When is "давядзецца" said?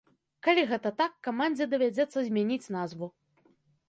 1.73-2.17